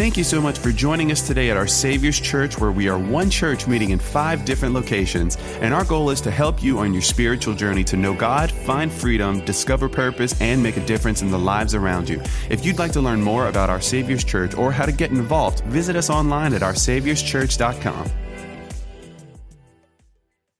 [0.00, 2.98] Thank you so much for joining us today at our Savior's Church, where we are
[2.98, 5.36] one church meeting in five different locations.
[5.60, 8.90] And our goal is to help you on your spiritual journey to know God, find
[8.90, 12.18] freedom, discover purpose, and make a difference in the lives around you.
[12.48, 15.60] If you'd like to learn more about our Savior's Church or how to get involved,
[15.64, 18.10] visit us online at oursaviorschurch.com.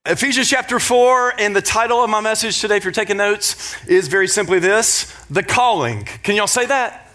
[0.05, 4.09] Ephesians chapter 4, and the title of my message today, if you're taking notes, is
[4.09, 6.05] very simply this The Calling.
[6.23, 7.07] Can y'all say that?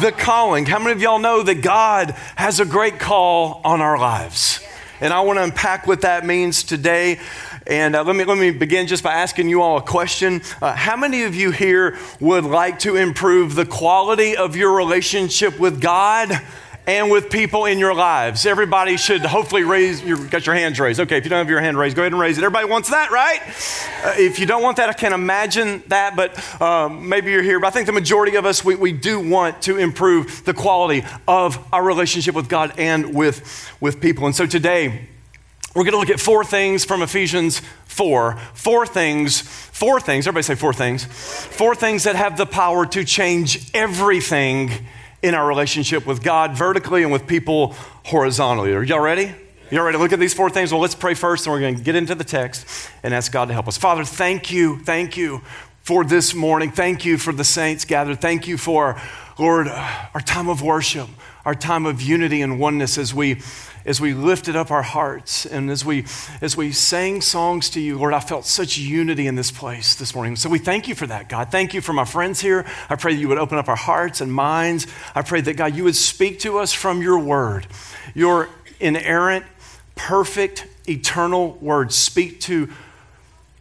[0.00, 0.66] The calling.
[0.66, 4.60] How many of y'all know that God has a great call on our lives?
[5.00, 7.20] And I want to unpack what that means today.
[7.66, 10.42] And uh, let, me, let me begin just by asking you all a question.
[10.62, 15.58] Uh, how many of you here would like to improve the quality of your relationship
[15.58, 16.30] with God
[16.86, 18.44] and with people in your lives.
[18.44, 21.00] Everybody should hopefully raise your got your hands raised.
[21.00, 22.44] Okay, if you don't have your hand raised, go ahead and raise it.
[22.44, 23.40] Everybody wants that, right?
[24.04, 27.58] Uh, if you don't want that, I can't imagine that, but um, maybe you're here.
[27.58, 31.04] But I think the majority of us we, we do want to improve the quality
[31.26, 34.26] of our relationship with God and with with people.
[34.26, 35.08] And so today.
[35.74, 38.38] We're going to look at four things from Ephesians 4.
[38.54, 41.04] Four things, four things, everybody say four things.
[41.04, 44.70] Four things that have the power to change everything
[45.24, 48.74] in our relationship with God vertically and with people horizontally.
[48.74, 49.34] Are y'all ready?
[49.70, 50.70] Y'all ready to look at these four things?
[50.70, 53.46] Well, let's pray first, and we're going to get into the text and ask God
[53.46, 53.78] to help us.
[53.78, 55.40] Father, thank you, thank you
[55.82, 56.70] for this morning.
[56.70, 58.20] Thank you for the saints gathered.
[58.20, 59.00] Thank you for,
[59.38, 61.08] Lord, our time of worship,
[61.44, 63.40] our time of unity and oneness as we
[63.86, 66.06] as we lifted up our hearts and as we
[66.40, 70.14] as we sang songs to you lord i felt such unity in this place this
[70.14, 70.36] morning.
[70.36, 71.50] So we thank you for that god.
[71.50, 72.64] Thank you for my friends here.
[72.88, 74.86] I pray that you would open up our hearts and minds.
[75.14, 77.66] I pray that god you would speak to us from your word.
[78.14, 78.48] Your
[78.80, 79.44] inerrant
[79.94, 81.92] perfect eternal word.
[81.92, 82.68] Speak to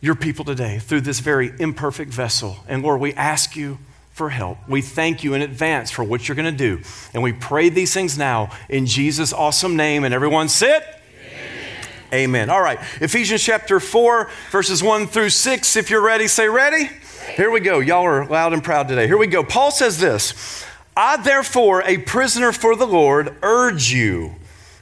[0.01, 2.57] your people today through this very imperfect vessel.
[2.67, 3.79] And lord we ask you
[4.13, 4.57] for help.
[4.69, 6.81] We thank you in advance for what you're going to do.
[7.13, 10.03] And we pray these things now in Jesus' awesome name.
[10.03, 10.83] And everyone sit.
[11.19, 11.87] Amen.
[12.13, 12.49] Amen.
[12.51, 12.79] All right.
[13.01, 15.75] Ephesians chapter 4, verses 1 through 6.
[15.75, 16.89] If you're ready, say ready.
[17.35, 17.79] Here we go.
[17.79, 19.07] Y'all are loud and proud today.
[19.07, 19.43] Here we go.
[19.43, 20.63] Paul says this
[20.95, 24.35] I, therefore, a prisoner for the Lord, urge you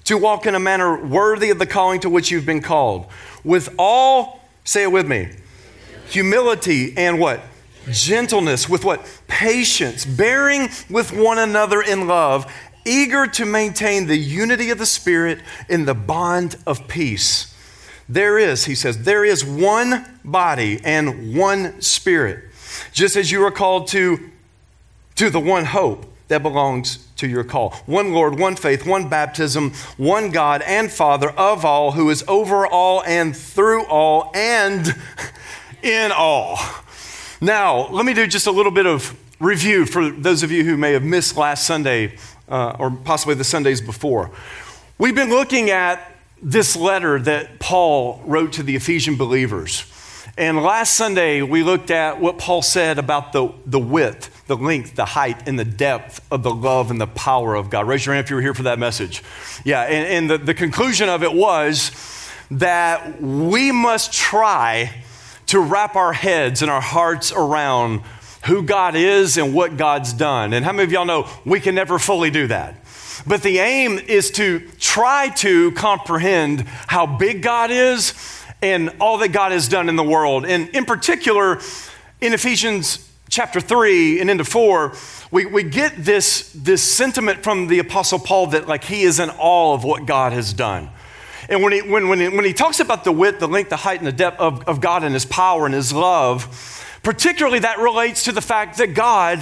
[0.03, 3.05] to walk in a manner worthy of the calling to which you've been called,
[3.45, 5.29] with all, say it with me,
[6.07, 7.41] humility and what?
[7.89, 9.05] Gentleness, with what?
[9.27, 12.51] Patience, bearing with one another in love,
[12.85, 17.55] eager to maintain the unity of the Spirit in the bond of peace.
[18.09, 22.43] There is, he says, there is one body and one Spirit,
[22.91, 24.29] just as you are called to,
[25.15, 27.71] to the one hope that belongs to your call.
[27.85, 32.65] One Lord, one faith, one baptism, one God and Father of all, who is over
[32.65, 34.95] all and through all and
[35.83, 36.57] in all.
[37.43, 40.77] Now, let me do just a little bit of review for those of you who
[40.77, 42.15] may have missed last Sunday
[42.47, 44.29] uh, or possibly the Sundays before.
[44.99, 49.91] We've been looking at this letter that Paul wrote to the Ephesian believers.
[50.37, 54.95] And last Sunday, we looked at what Paul said about the, the width, the length,
[54.95, 57.87] the height, and the depth of the love and the power of God.
[57.87, 59.23] Raise your hand if you were here for that message.
[59.65, 61.91] Yeah, and, and the, the conclusion of it was
[62.51, 65.03] that we must try
[65.51, 68.01] to wrap our heads and our hearts around
[68.45, 70.53] who God is and what God's done.
[70.53, 72.77] And how many of y'all know we can never fully do that?
[73.27, 78.13] But the aim is to try to comprehend how big God is
[78.61, 80.45] and all that God has done in the world.
[80.45, 81.59] And in particular,
[82.21, 84.95] in Ephesians chapter 3 and into 4,
[85.31, 89.29] we, we get this, this sentiment from the Apostle Paul that like he is in
[89.31, 90.89] awe of what God has done.
[91.51, 93.75] And when he, when, when, he, when he talks about the width, the length, the
[93.75, 97.77] height, and the depth of, of God and his power and his love, particularly that
[97.79, 99.39] relates to the fact that God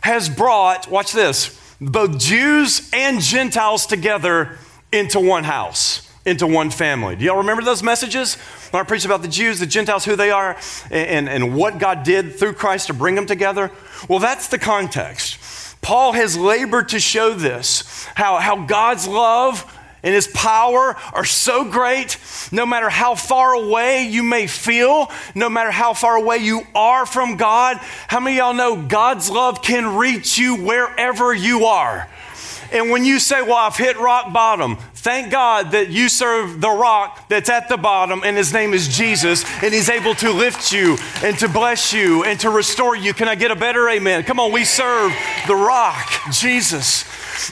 [0.00, 4.56] has brought, watch this, both Jews and Gentiles together
[4.92, 7.16] into one house, into one family.
[7.16, 8.36] Do y'all remember those messages?
[8.70, 10.56] When I preached about the Jews, the Gentiles, who they are,
[10.90, 13.70] and, and what God did through Christ to bring them together?
[14.08, 15.38] Well, that's the context.
[15.82, 21.64] Paul has labored to show this how, how God's love and his power are so
[21.64, 22.18] great,
[22.50, 27.06] no matter how far away you may feel, no matter how far away you are
[27.06, 27.76] from God.
[28.08, 32.08] How many y'all know God's love can reach you wherever you are?
[32.72, 36.70] And when you say, Well, I've hit rock bottom, thank God that you serve the
[36.70, 40.72] rock that's at the bottom, and his name is Jesus, and he's able to lift
[40.72, 43.12] you and to bless you and to restore you.
[43.12, 44.24] Can I get a better amen?
[44.24, 45.12] Come on, we serve
[45.46, 47.04] the rock, Jesus.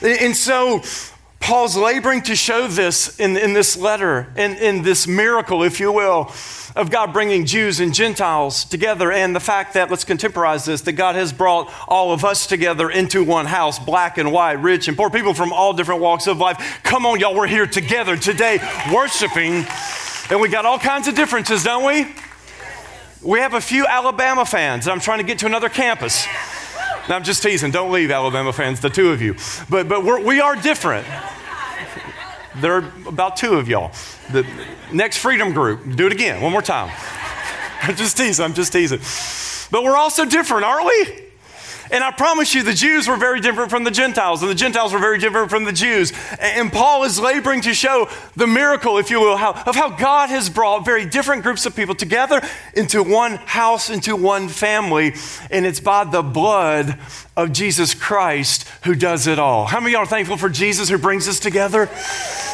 [0.03, 0.83] And so,
[1.41, 5.91] Paul's laboring to show this in, in this letter, in, in this miracle, if you
[5.91, 6.31] will,
[6.77, 10.93] of God bringing Jews and Gentiles together, and the fact that, let's contemporize this, that
[10.93, 14.97] God has brought all of us together into one house, black and white, rich and
[14.97, 16.81] poor, people from all different walks of life.
[16.85, 18.59] Come on, y'all, we're here together today
[18.93, 19.67] worshiping,
[20.31, 22.15] and we got all kinds of differences, don't we?
[23.23, 26.27] We have a few Alabama fans, and I'm trying to get to another campus.
[27.09, 27.71] Now, I'm just teasing.
[27.71, 29.35] Don't leave, Alabama fans, the two of you.
[29.69, 31.07] But, but we're, we are different.
[32.57, 33.93] There are about two of y'all.
[34.33, 34.47] The
[34.93, 36.91] next freedom group, do it again, one more time.
[37.83, 39.01] I'm just teasing, I'm just teasing.
[39.71, 41.30] But we're also different, aren't we?
[41.91, 44.93] And I promise you, the Jews were very different from the Gentiles, and the Gentiles
[44.93, 46.13] were very different from the Jews.
[46.39, 50.31] And Paul is laboring to show the miracle, if you will, how, of how God
[50.31, 52.41] has brought very different groups of people together
[52.75, 55.15] into one house, into one family.
[55.51, 56.99] And it's by the blood
[57.37, 59.67] of Jesus Christ who does it all.
[59.67, 61.89] How many of y'all are thankful for Jesus who brings us together?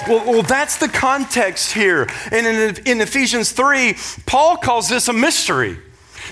[0.08, 2.06] Well, well that's the context here.
[2.32, 5.78] And in, in Ephesians 3, Paul calls this a mystery.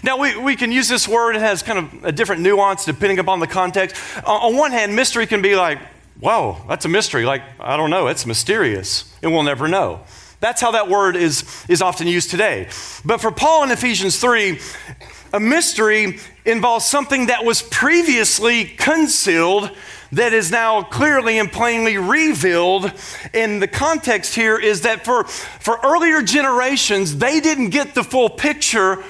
[0.04, 3.18] Now, we, we can use this word, it has kind of a different nuance depending
[3.18, 3.96] upon the context.
[4.26, 5.78] On one hand, mystery can be like,
[6.20, 7.24] whoa, that's a mystery.
[7.24, 10.00] Like, I don't know, it's mysterious, and we'll never know.
[10.40, 12.68] That's how that word is, is often used today.
[13.02, 14.60] But for Paul in Ephesians 3,
[15.32, 19.70] a mystery involves something that was previously concealed
[20.12, 22.92] that is now clearly and plainly revealed.
[23.32, 28.28] And the context here is that for, for earlier generations, they didn't get the full
[28.28, 29.02] picture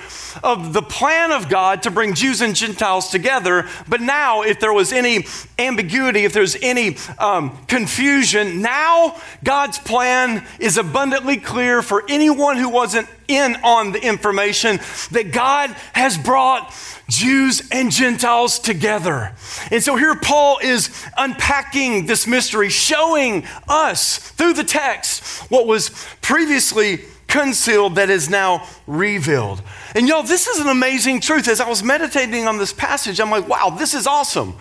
[0.43, 3.69] of the plan of God to bring Jews and Gentiles together.
[3.89, 5.27] But now, if there was any
[5.59, 12.69] ambiguity, if there's any um, confusion, now God's plan is abundantly clear for anyone who
[12.69, 14.79] wasn't in on the information
[15.13, 16.75] that God has brought
[17.09, 19.33] Jews and Gentiles together.
[19.71, 25.91] And so here Paul is unpacking this mystery, showing us through the text what was
[26.21, 27.03] previously
[27.35, 29.61] concealed that is now revealed.
[29.97, 31.49] And y'all, this is an amazing truth.
[31.49, 34.55] As I was meditating on this passage, I'm like, wow, this is awesome.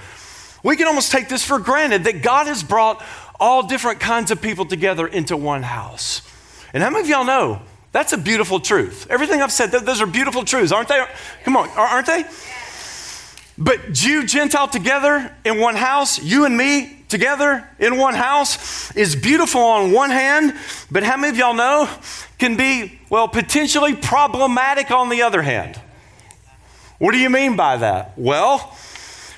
[0.63, 3.03] We can almost take this for granted that God has brought
[3.39, 6.23] all different kinds of people together into one house.
[6.73, 7.61] And how many of y'all know
[7.91, 9.05] that's a beautiful truth?
[9.07, 11.05] Everything I've said, those are beautiful truths, aren't they?
[11.43, 12.25] Come on, aren't they?
[13.55, 19.15] But Jew, Gentile together in one house, you and me together in one house is
[19.15, 20.51] beautiful on one hand,
[20.89, 21.87] but how many of y'all know
[22.39, 25.79] can be, well, potentially problematic on the other hand?
[26.97, 28.13] What do you mean by that?
[28.17, 28.75] Well,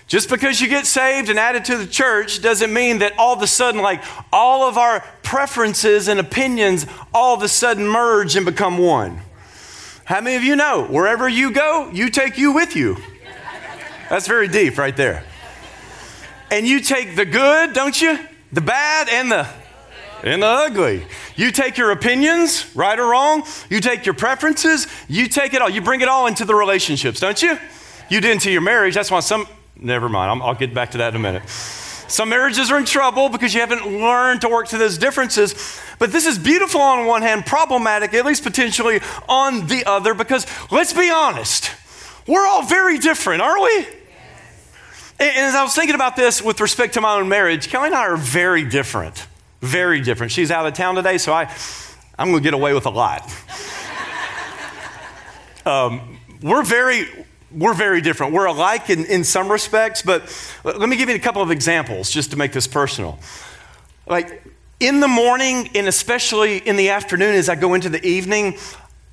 [0.07, 3.41] just because you get saved and added to the church doesn't mean that all of
[3.41, 4.01] a sudden, like
[4.31, 9.19] all of our preferences and opinions all of a sudden merge and become one.
[10.05, 12.95] How many of you know wherever you go, you take you with you?
[14.09, 15.25] That's very deep right there.
[16.51, 18.19] And you take the good, don't you?
[18.51, 19.47] The bad and the
[20.23, 21.05] and the ugly.
[21.35, 25.69] You take your opinions, right or wrong, you take your preferences, you take it all.
[25.69, 27.57] You bring it all into the relationships, don't you?
[28.09, 28.95] You did into your marriage.
[28.95, 29.47] That's why some
[29.79, 30.41] never mind.
[30.41, 31.47] i will get back to that in a minute.
[32.07, 35.81] Some marriages are in trouble because you haven't learned to work through those differences.
[35.97, 40.45] But this is beautiful on one hand, problematic, at least potentially, on the other, because
[40.71, 41.71] let's be honest,
[42.27, 43.87] we're all very different, aren't we?
[45.17, 47.95] And as I was thinking about this with respect to my own marriage, Kelly and
[47.95, 49.27] I are very different.
[49.61, 50.31] Very different.
[50.31, 51.49] She's out of town today, so I,
[52.19, 53.21] I'm going to get away with a lot.
[55.65, 57.07] um, we're very,
[57.49, 58.33] we're very different.
[58.33, 60.23] We're alike in, in some respects, but
[60.65, 63.17] let me give you a couple of examples just to make this personal.
[64.07, 64.43] Like
[64.81, 68.57] in the morning, and especially in the afternoon as I go into the evening,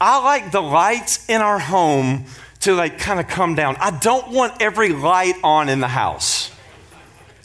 [0.00, 2.26] I like the lights in our home
[2.62, 3.76] to like kind of come down.
[3.78, 6.50] I don't want every light on in the house.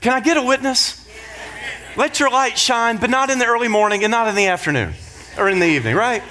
[0.01, 1.07] Can I get a witness?
[1.95, 4.93] Let your light shine, but not in the early morning and not in the afternoon
[5.37, 6.21] or in the evening, right?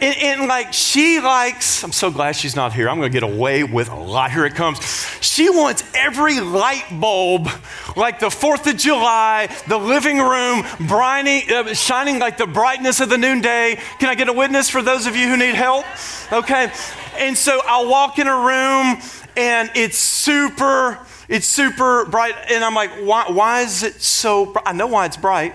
[0.00, 2.88] And, and, like she likes, I'm so glad she's not here.
[2.88, 4.30] I'm going to get away with a lot.
[4.30, 4.80] Here it comes.
[5.20, 7.48] She wants every light bulb,
[7.96, 13.10] like the 4th of July, the living room, briny, uh, shining like the brightness of
[13.10, 13.78] the noonday.
[13.98, 15.84] Can I get a witness for those of you who need help?
[16.32, 16.72] Okay.
[17.18, 18.96] And so I'll walk in a room
[19.36, 22.34] and it's super, it's super bright.
[22.50, 24.64] And I'm like, why, why is it so bright?
[24.66, 25.52] I know why it's bright.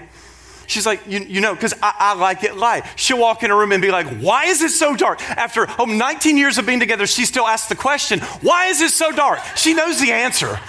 [0.67, 2.84] She's like, you, you know, because I, I, like it light.
[2.95, 5.22] She'll walk in a room and be like, why is it so dark?
[5.22, 8.91] After oh, 19 years of being together, she still asks the question, why is it
[8.91, 9.39] so dark?
[9.55, 10.60] She knows the answer.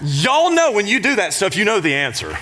[0.00, 2.36] Y'all know when you do that stuff, you know the answer.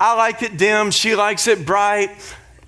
[0.00, 2.10] I like it dim, she likes it bright.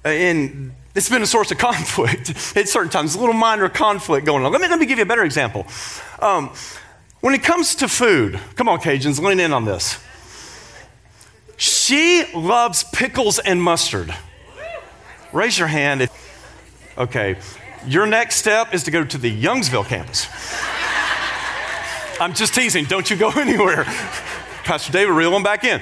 [0.04, 4.44] And it's been a source of conflict at certain times, a little minor conflict going
[4.44, 4.52] on.
[4.52, 5.66] Let me, let me give you a better example.
[6.20, 6.50] Um,
[7.20, 9.98] when it comes to food, come on, Cajuns, lean in on this.
[11.62, 14.12] She loves pickles and mustard.
[15.32, 16.02] Raise your hand.
[16.02, 17.36] If, okay,
[17.86, 20.26] your next step is to go to the Youngsville campus.
[22.20, 22.86] I'm just teasing.
[22.86, 23.84] Don't you go anywhere.
[24.64, 25.80] Pastor David, reel them back in.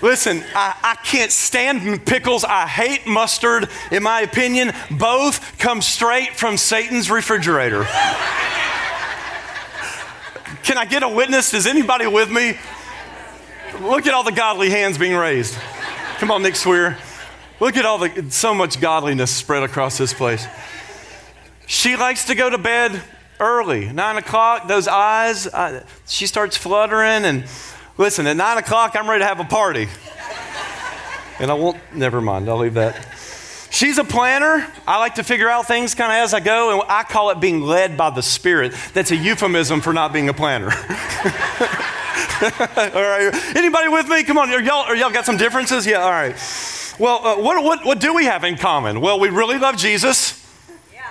[0.00, 2.44] Listen, I, I, can't stand pickles.
[2.44, 3.68] I hate mustard.
[3.90, 7.82] In my opinion, both come straight from Satan's refrigerator.
[10.62, 11.52] Can I get a witness?
[11.52, 12.56] Is anybody with me?
[13.78, 15.56] Look at all the godly hands being raised.
[16.18, 16.98] Come on, Nick Swear.
[17.60, 20.46] Look at all the so much godliness spread across this place.
[21.66, 23.00] She likes to go to bed
[23.38, 24.66] early, nine o'clock.
[24.66, 27.44] Those eyes, uh, she starts fluttering and
[28.00, 29.86] Listen, at nine o'clock, I'm ready to have a party.
[31.38, 32.96] And I won't, never mind, I'll leave that.
[33.70, 34.66] She's a planner.
[34.86, 37.38] I like to figure out things kind of as I go, and I call it
[37.38, 38.74] being led by the Spirit.
[38.94, 40.66] That's a euphemism for not being a planner.
[42.42, 43.30] all right.
[43.54, 44.24] Anybody with me?
[44.24, 44.50] Come on.
[44.50, 45.86] Are y'all, are y'all got some differences?
[45.86, 46.34] Yeah, all right.
[46.98, 49.00] Well, uh, what, what, what do we have in common?
[49.00, 50.36] Well, we really love Jesus.
[50.92, 51.08] Yeah,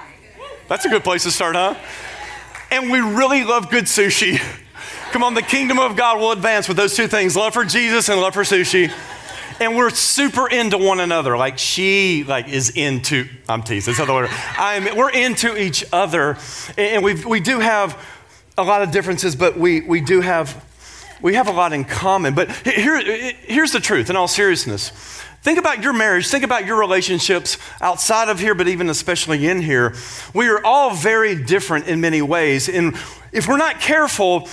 [0.68, 1.76] that's a good place to start, huh?
[2.72, 4.38] And we really love good sushi.
[5.12, 8.10] Come on, the kingdom of God will advance with those two things love for Jesus
[8.10, 8.94] and love for sushi.
[9.60, 11.38] And we're super into one another.
[11.38, 14.28] Like she like is into, I'm teasing, it's other way.
[14.30, 16.38] I'm, we're into each other.
[16.78, 17.98] And we we do have
[18.58, 20.66] a lot of differences, but we, we do have,
[21.22, 22.36] we have a lot in common.
[22.36, 24.92] But here, here's the truth in all seriousness.
[25.42, 26.28] Think about your marriage.
[26.28, 29.96] Think about your relationships outside of here, but even especially in here.
[30.34, 32.68] We are all very different in many ways.
[32.68, 32.96] And
[33.32, 34.50] if we're not careful,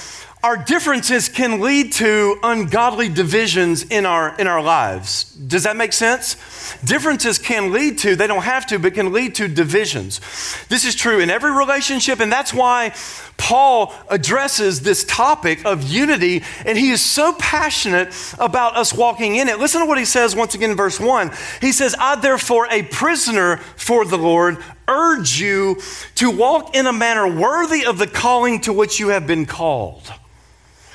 [0.47, 5.35] our differences can lead to ungodly divisions in our, in our lives.
[5.35, 6.37] Does that make sense?
[6.85, 10.21] Differences can lead to, they don't have to, but can lead to divisions.
[10.69, 12.95] This is true in every relationship, and that's why
[13.39, 19.49] Paul addresses this topic of unity, and he is so passionate about us walking in
[19.49, 19.59] it.
[19.59, 21.33] Listen to what he says once again in verse 1.
[21.61, 25.81] He says, I therefore, a prisoner for the Lord, urge you
[26.15, 30.13] to walk in a manner worthy of the calling to which you have been called.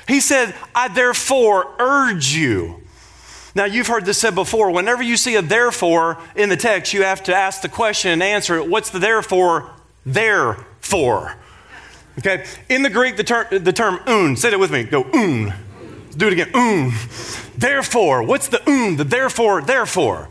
[0.08, 2.82] He said, I therefore urge you.
[3.54, 4.70] Now, you've heard this said before.
[4.70, 8.22] Whenever you see a therefore in the text, you have to ask the question and
[8.22, 8.66] answer it.
[8.66, 9.70] What's the therefore
[10.06, 11.36] there for?
[12.18, 12.44] Okay?
[12.68, 14.84] In the Greek, the, ter- the term un, say it with me.
[14.84, 15.52] Go un.
[16.16, 16.50] Do it again.
[16.54, 16.92] Un.
[17.56, 18.22] Therefore.
[18.22, 20.28] What's the un, the therefore, therefore?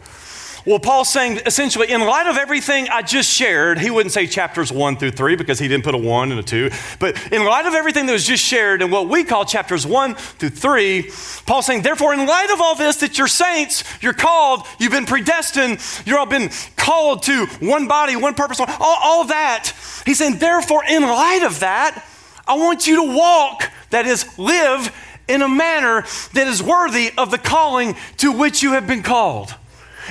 [0.65, 4.71] Well, Paul's saying essentially, in light of everything I just shared, he wouldn't say chapters
[4.71, 6.69] one through three because he didn't put a one and a two.
[6.99, 10.13] But in light of everything that was just shared and what we call chapters one
[10.13, 11.09] through three,
[11.47, 15.07] Paul's saying, therefore, in light of all this, that you're saints, you're called, you've been
[15.07, 19.73] predestined, you've all been called to one body, one purpose, all, all that.
[20.05, 22.05] He's saying, therefore, in light of that,
[22.47, 24.95] I want you to walk, that is, live
[25.27, 26.03] in a manner
[26.33, 29.55] that is worthy of the calling to which you have been called.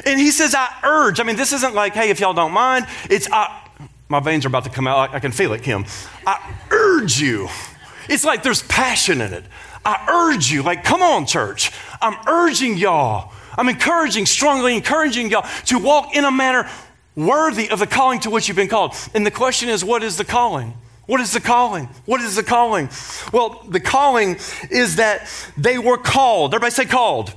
[0.04, 1.20] And he says, I urge.
[1.20, 3.68] I mean, this isn't like, hey, if y'all don't mind, it's, I,
[4.08, 5.14] my veins are about to come out.
[5.14, 5.84] I can feel it, Kim.
[6.26, 7.48] I urge you.
[8.08, 9.44] It's like there's passion in it.
[9.84, 11.72] I urge you, like, come on, church.
[12.02, 13.32] I'm urging y'all.
[13.56, 16.68] I'm encouraging, strongly encouraging y'all to walk in a manner
[17.16, 18.94] worthy of the calling to which you've been called.
[19.14, 20.74] And the question is, what is the calling?
[21.10, 21.86] What is the calling?
[22.06, 22.88] What is the calling?
[23.32, 24.36] Well, the calling
[24.70, 26.54] is that they were called.
[26.54, 27.34] Everybody say called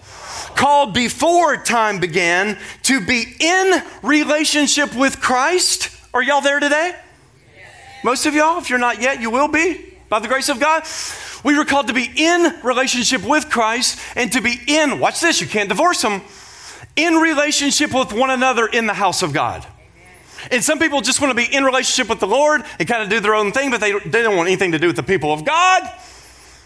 [0.56, 5.90] called before time began to be in relationship with Christ.
[6.14, 6.96] Are y'all there today?
[8.04, 10.84] Most of y'all, if you're not yet, you will be by the grace of God.
[11.44, 15.42] We were called to be in relationship with Christ and to be in, watch this,
[15.42, 16.22] you can't divorce them,
[16.96, 19.66] in relationship with one another in the house of God.
[20.52, 23.10] And some people just want to be in relationship with the Lord and kind of
[23.10, 25.32] do their own thing, but they, they don't want anything to do with the people
[25.32, 25.90] of God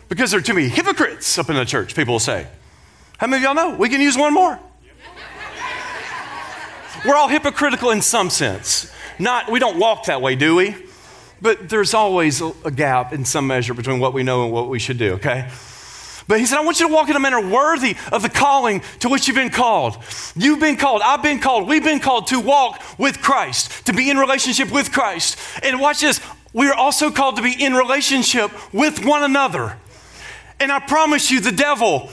[0.09, 2.47] because there are too many hypocrites up in the church, people will say.
[3.17, 3.75] How many of y'all know?
[3.77, 4.59] We can use one more.
[7.05, 8.91] We're all hypocritical in some sense.
[9.19, 10.75] Not, we don't walk that way, do we?
[11.41, 14.79] But there's always a gap in some measure between what we know and what we
[14.79, 15.49] should do, okay?
[16.27, 18.81] But he said, I want you to walk in a manner worthy of the calling
[18.99, 19.97] to which you've been called.
[20.35, 24.09] You've been called, I've been called, we've been called to walk with Christ, to be
[24.09, 25.39] in relationship with Christ.
[25.63, 26.19] And watch this,
[26.53, 29.77] we are also called to be in relationship with one another.
[30.59, 32.09] And I promise you, the devil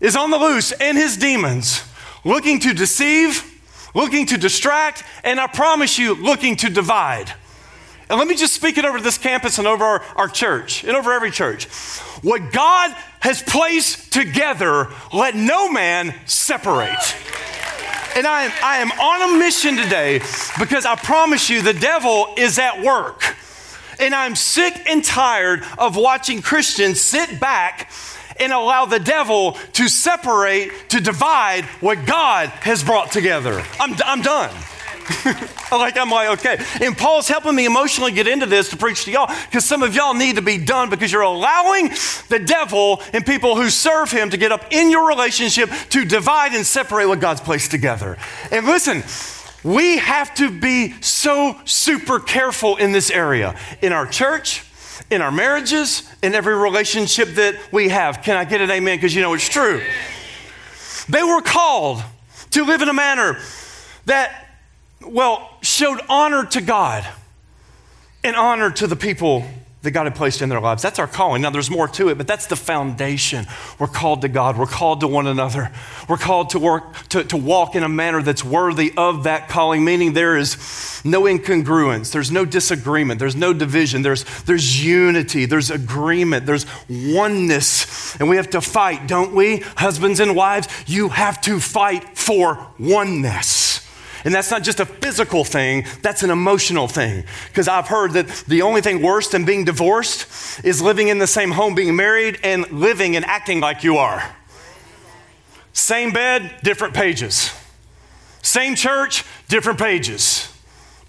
[0.00, 1.82] is on the loose and his demons
[2.24, 3.60] looking to deceive,
[3.94, 7.32] looking to distract, and I promise you, looking to divide.
[8.10, 10.96] And let me just speak it over this campus and over our, our church and
[10.96, 11.66] over every church.
[12.22, 17.16] What God has placed together, let no man separate.
[18.16, 20.18] And I am, I am on a mission today
[20.58, 23.36] because I promise you the devil is at work.
[24.00, 27.90] And I'm sick and tired of watching Christians sit back
[28.40, 33.64] and allow the devil to separate, to divide what God has brought together.
[33.78, 34.54] I'm, I'm done.
[35.72, 36.62] Like I'm like, okay.
[36.84, 39.94] And Paul's helping me emotionally get into this to preach to y'all because some of
[39.94, 41.88] y'all need to be done because you're allowing
[42.28, 46.52] the devil and people who serve him to get up in your relationship to divide
[46.52, 48.16] and separate what God's placed together.
[48.50, 49.02] And listen,
[49.64, 54.64] we have to be so super careful in this area in our church,
[55.10, 58.22] in our marriages, in every relationship that we have.
[58.22, 58.96] Can I get an amen?
[58.96, 59.82] Because you know it's true.
[61.08, 62.02] They were called
[62.50, 63.38] to live in a manner
[64.06, 64.47] that
[65.08, 67.06] well, showed honor to God
[68.24, 69.44] and honor to the people
[69.82, 70.82] that God had placed in their lives.
[70.82, 71.40] That's our calling.
[71.40, 73.46] Now, there's more to it, but that's the foundation.
[73.78, 74.58] We're called to God.
[74.58, 75.70] We're called to one another.
[76.08, 79.84] We're called to work, to, to walk in a manner that's worthy of that calling,
[79.84, 82.12] meaning there is no incongruence.
[82.12, 83.20] There's no disagreement.
[83.20, 84.02] There's no division.
[84.02, 85.44] There's, there's unity.
[85.44, 86.44] There's agreement.
[86.44, 88.16] There's oneness.
[88.16, 89.58] And we have to fight, don't we?
[89.76, 93.87] Husbands and wives, you have to fight for oneness.
[94.24, 97.24] And that's not just a physical thing, that's an emotional thing.
[97.48, 101.26] Because I've heard that the only thing worse than being divorced is living in the
[101.26, 104.34] same home, being married, and living and acting like you are.
[105.72, 107.52] Same bed, different pages.
[108.42, 110.52] Same church, different pages.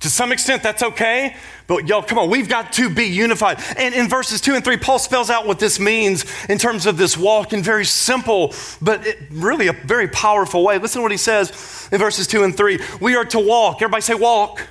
[0.01, 1.35] To some extent, that's okay,
[1.67, 3.61] but y'all, come on, we've got to be unified.
[3.75, 6.97] And in verses two and three, Paul spells out what this means in terms of
[6.97, 10.77] this walk in very simple, but it, really a very powerful way.
[10.77, 12.79] Listen to what he says in verses two and three.
[13.01, 13.81] We are to walk.
[13.81, 14.65] Everybody say, walk.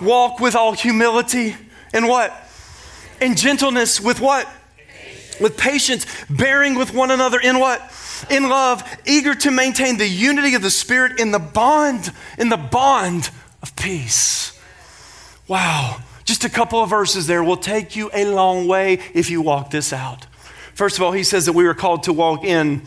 [0.00, 1.56] Walk with all humility
[1.92, 2.32] and what?
[3.20, 4.48] And gentleness with what?
[4.78, 5.40] Patience.
[5.40, 7.82] With patience, bearing with one another in what?
[8.30, 12.56] In love, eager to maintain the unity of the Spirit in the bond, in the
[12.56, 13.30] bond
[13.62, 14.58] of peace.
[15.50, 15.96] Wow.
[16.24, 19.72] Just a couple of verses there will take you a long way if you walk
[19.72, 20.26] this out.
[20.74, 22.82] First of all, he says that we are called to walk in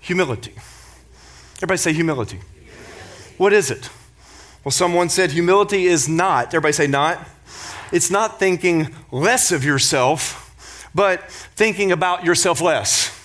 [0.00, 0.50] humility.
[1.58, 2.40] Everybody say humility.
[3.36, 3.88] What is it?
[4.64, 7.24] Well, someone said humility is not, everybody say not.
[7.92, 13.16] It's not thinking less of yourself, but thinking about yourself less.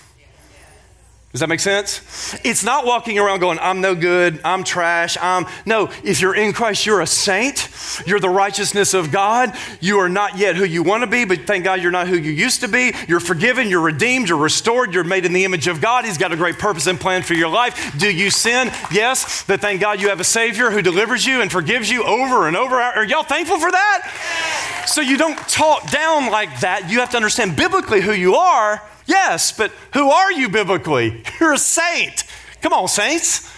[1.34, 2.38] Does that make sense?
[2.44, 5.46] It's not walking around going, I'm no good, I'm trash, I'm.
[5.66, 7.68] No, if you're in Christ, you're a saint.
[8.06, 9.52] You're the righteousness of God.
[9.80, 12.14] You are not yet who you want to be, but thank God you're not who
[12.14, 12.92] you used to be.
[13.08, 16.04] You're forgiven, you're redeemed, you're restored, you're made in the image of God.
[16.04, 17.98] He's got a great purpose and plan for your life.
[17.98, 18.70] Do you sin?
[18.92, 22.46] Yes, but thank God you have a Savior who delivers you and forgives you over
[22.46, 22.76] and over.
[22.76, 24.84] Are y'all thankful for that?
[24.86, 26.88] So you don't talk down like that.
[26.88, 31.22] You have to understand biblically who you are Yes, but who are you biblically?
[31.40, 32.24] You're a saint.
[32.62, 33.50] Come on, saints.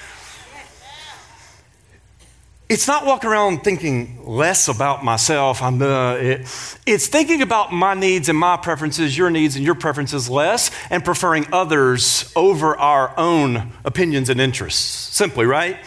[2.69, 5.63] It's not walking around thinking less about myself.
[5.63, 6.41] I'm, uh, it,
[6.85, 11.05] it's thinking about my needs and my preferences, your needs and your preferences less, and
[11.05, 15.15] preferring others over our own opinions and interests.
[15.15, 15.79] Simply, right?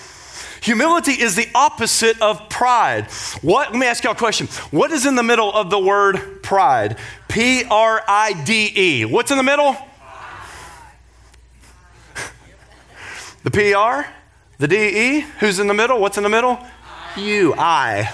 [0.61, 3.05] Humility is the opposite of pride.
[3.41, 3.71] What?
[3.71, 4.47] Let me ask y'all a question.
[4.71, 6.97] What is in the middle of the word pride?
[7.27, 9.05] P R I D E.
[9.05, 9.75] What's in the middle?
[13.43, 14.05] The P R,
[14.57, 15.19] the D E.
[15.39, 15.99] Who's in the middle?
[15.99, 16.59] What's in the middle?
[17.15, 18.13] You, I.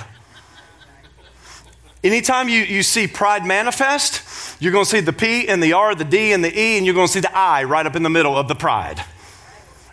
[2.03, 5.95] Anytime you, you see pride manifest, you're going to see the P and the R,
[5.95, 8.03] the D and the E, and you're going to see the I right up in
[8.03, 9.03] the middle of the pride.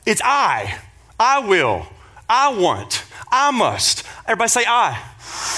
[0.05, 0.79] It's I.
[1.19, 1.87] I will.
[2.33, 4.05] I want, I must.
[4.25, 4.95] Everybody say I.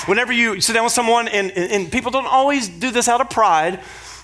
[0.07, 3.31] Whenever you sit down with someone, and, and people don't always do this out of
[3.31, 3.79] pride,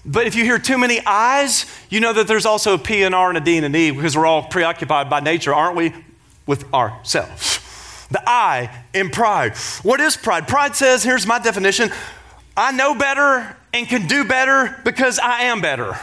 [0.05, 3.15] but if you hear too many I's, you know that there's also a P and
[3.15, 5.95] R and a D and an E because we're all preoccupied by nature, aren't we?
[6.45, 7.61] With ourselves.
[8.11, 9.57] The I in pride.
[9.85, 10.49] What is pride?
[10.49, 11.93] Pride says, here's my definition
[12.57, 15.97] I know better and can do better because I am better.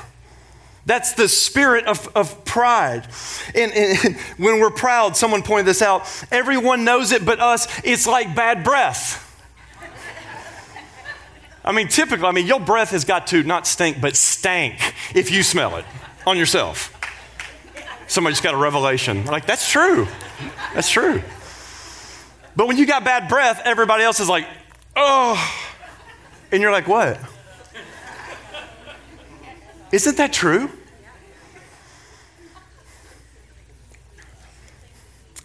[0.88, 3.08] That's the spirit of, of pride.
[3.54, 7.68] And, and, when we're proud, someone pointed this out, everyone knows it but us.
[7.84, 9.26] It's like bad breath.
[11.66, 14.80] I mean, typically, I mean, your breath has got to not stink, but stank
[15.14, 15.84] if you smell it
[16.26, 16.94] on yourself.
[18.08, 19.26] Somebody just got a revelation.
[19.26, 20.08] Like, that's true.
[20.74, 21.22] That's true.
[22.56, 24.48] But when you got bad breath, everybody else is like,
[24.96, 25.36] oh.
[26.50, 27.20] And you're like, what?
[29.92, 30.70] Isn't that true?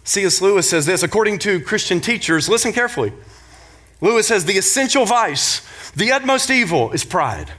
[0.03, 0.41] C.S.
[0.41, 3.13] Lewis says this according to Christian teachers, listen carefully.
[4.01, 7.51] Lewis says the essential vice, the utmost evil is pride.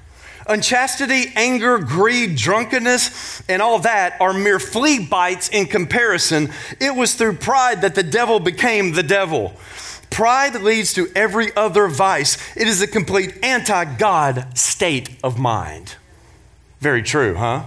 [0.47, 6.51] Unchastity, anger, greed, drunkenness, and all that are mere flea bites in comparison.
[6.81, 9.55] It was through pride that the devil became the devil.
[10.11, 12.37] Pride leads to every other vice.
[12.57, 15.97] It is a complete anti God state of mind.
[16.85, 17.63] Very true, huh?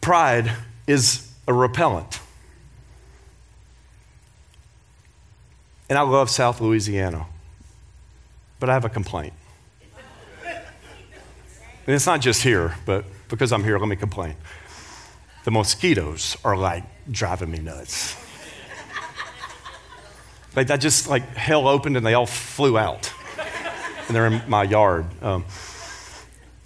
[0.00, 0.50] Pride
[0.88, 2.18] is a repellent.
[5.88, 7.26] And I love South Louisiana,
[8.58, 9.34] but I have a complaint.
[10.44, 14.34] And it's not just here, but because I'm here, let me complain.
[15.44, 18.16] The mosquitoes are like driving me nuts.
[20.56, 23.12] like that just like hell opened and they all flew out.
[24.08, 25.06] And they're in my yard.
[25.22, 25.44] Um,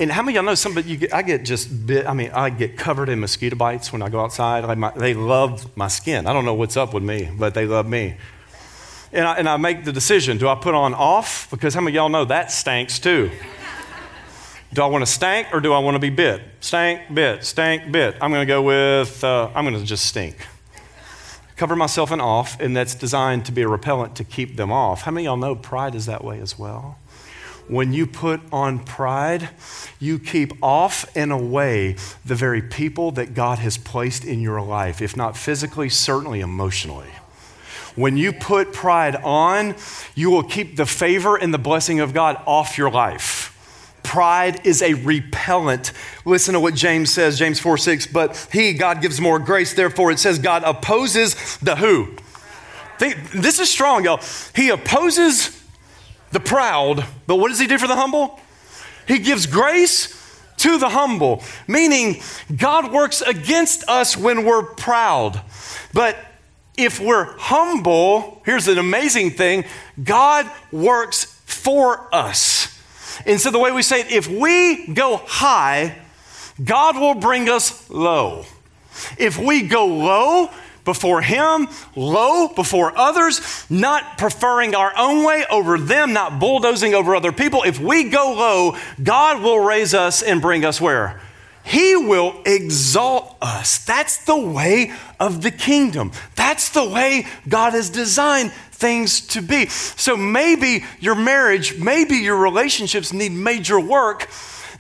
[0.01, 2.49] and how many of y'all know somebody, get, I get just bit, I mean, I
[2.49, 4.79] get covered in mosquito bites when I go outside.
[4.79, 6.27] My, they love my skin.
[6.27, 8.17] I don't know what's up with me, but they love me.
[9.13, 11.51] And I, and I make the decision do I put on off?
[11.51, 13.31] Because how many of y'all know that stinks too?
[14.73, 16.41] Do I want to stank or do I want to be bit?
[16.61, 18.17] Stank, bit, stank, bit.
[18.23, 20.47] I'm going to go with, uh, I'm going to just stink.
[21.57, 25.03] Cover myself in off, and that's designed to be a repellent to keep them off.
[25.03, 27.00] How many of y'all know pride is that way as well?
[27.71, 29.51] When you put on pride,
[30.01, 35.01] you keep off and away the very people that God has placed in your life,
[35.01, 37.11] if not physically, certainly emotionally.
[37.95, 39.77] When you put pride on,
[40.17, 43.57] you will keep the favor and the blessing of God off your life.
[44.03, 45.93] Pride is a repellent.
[46.25, 48.09] Listen to what James says, James 4 6.
[48.09, 49.75] But he, God, gives more grace.
[49.75, 52.17] Therefore, it says God opposes the who?
[52.99, 54.21] Think, this is strong, y'all.
[54.57, 55.60] He opposes
[56.33, 58.39] the proud, but what does he do for the humble?
[59.07, 60.17] He gives grace
[60.59, 62.21] to the humble, meaning
[62.55, 65.41] God works against us when we're proud.
[65.95, 66.17] But
[66.77, 69.65] if we're humble, here's an amazing thing
[70.03, 72.79] God works for us.
[73.27, 75.97] And so the way we say it, if we go high,
[76.63, 78.45] God will bring us low.
[79.19, 80.51] If we go low
[80.85, 83.41] before Him, low before others,
[83.71, 88.35] not preferring our own way over them, not bulldozing over other people, if we go
[88.37, 91.21] low, God will raise us and bring us where?
[91.63, 93.85] He will exalt us.
[93.85, 96.13] That's the way of the kingdom.
[96.35, 99.67] That's the way God has designed things to be.
[99.67, 104.29] So maybe your marriage, maybe your relationships need major work.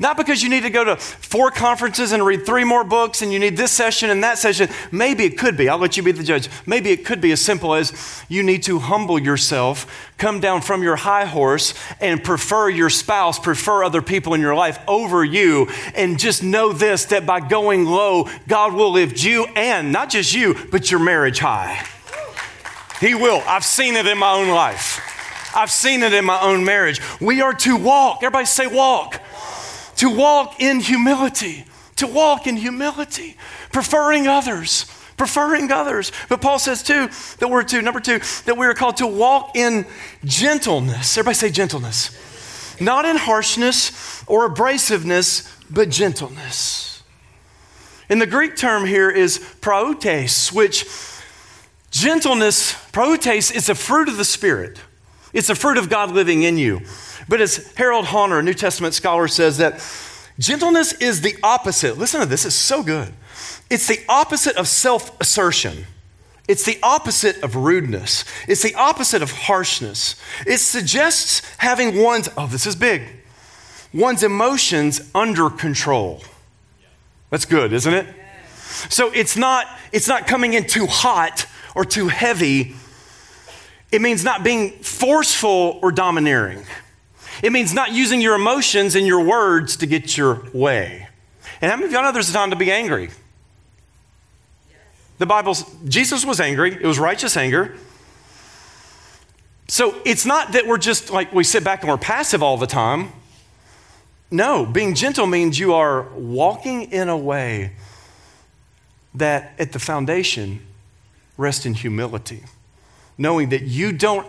[0.00, 3.30] Not because you need to go to four conferences and read three more books and
[3.30, 4.70] you need this session and that session.
[4.90, 5.68] Maybe it could be.
[5.68, 6.48] I'll let you be the judge.
[6.64, 10.82] Maybe it could be as simple as you need to humble yourself, come down from
[10.82, 15.68] your high horse, and prefer your spouse, prefer other people in your life over you.
[15.94, 20.32] And just know this that by going low, God will lift you and not just
[20.32, 21.86] you, but your marriage high.
[23.00, 23.42] He will.
[23.46, 24.98] I've seen it in my own life.
[25.54, 27.02] I've seen it in my own marriage.
[27.20, 28.22] We are to walk.
[28.22, 29.20] Everybody say walk.
[30.00, 31.64] To walk in humility.
[31.96, 33.36] To walk in humility.
[33.72, 34.86] Preferring others.
[35.16, 36.12] Preferring others.
[36.28, 37.08] But Paul says too,
[37.38, 39.86] that we're to, number two, that we are called to walk in
[40.24, 41.16] gentleness.
[41.16, 42.10] Everybody say gentleness.
[42.80, 47.02] Not in harshness or abrasiveness, but gentleness.
[48.08, 50.86] And the Greek term here is prautes, which
[51.90, 54.80] Gentleness, protes, is a fruit of the Spirit.
[55.32, 56.80] It's a fruit of God living in you.
[57.30, 59.80] But as Harold Hoehner, a New Testament scholar, says that
[60.40, 61.96] gentleness is the opposite.
[61.96, 63.12] Listen to this, it's so good.
[63.70, 65.86] It's the opposite of self assertion.
[66.48, 68.24] It's the opposite of rudeness.
[68.48, 70.20] It's the opposite of harshness.
[70.44, 73.02] It suggests having one's, oh, this is big,
[73.94, 76.24] one's emotions under control.
[77.30, 78.08] That's good, isn't it?
[78.88, 82.74] So it's not, it's not coming in too hot or too heavy.
[83.92, 86.64] It means not being forceful or domineering.
[87.42, 91.08] It means not using your emotions and your words to get your way.
[91.60, 93.10] And how many of y'all know there's a time to be angry?
[95.18, 97.76] The Bible's, Jesus was angry, it was righteous anger.
[99.68, 102.66] So it's not that we're just like we sit back and we're passive all the
[102.66, 103.12] time.
[104.30, 107.72] No, being gentle means you are walking in a way
[109.14, 110.64] that at the foundation
[111.36, 112.44] rests in humility,
[113.18, 114.26] knowing that you don't,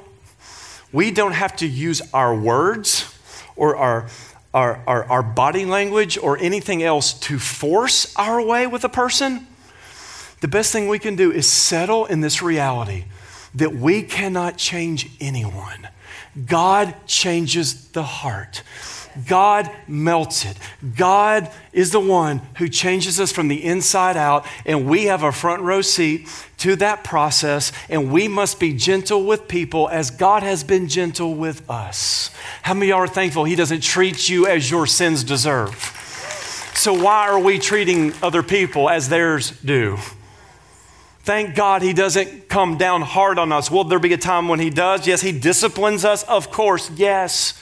[0.92, 3.14] we don't have to use our words
[3.56, 4.08] or our,
[4.54, 9.48] our, our, our body language or anything else to force our way with a person.
[10.42, 13.06] The best thing we can do is settle in this reality
[13.56, 15.88] that we cannot change anyone.
[16.46, 18.64] God changes the heart.
[19.28, 20.58] God melts it.
[20.96, 25.32] God is the one who changes us from the inside out, and we have a
[25.32, 30.44] front row seat to that process, and we must be gentle with people as God
[30.44, 32.32] has been gentle with us.
[32.62, 35.98] How many y'all are thankful He doesn't treat you as your sins deserve?
[36.74, 39.98] So, why are we treating other people as theirs do?
[41.24, 43.70] Thank God he doesn't come down hard on us.
[43.70, 45.06] Will there be a time when he does?
[45.06, 47.62] Yes, he disciplines us, of course, yes.